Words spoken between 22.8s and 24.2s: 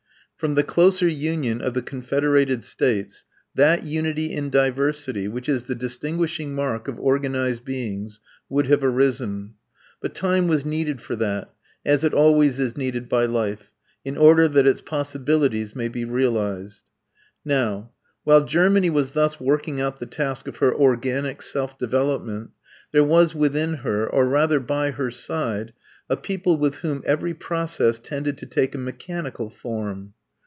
there was within her,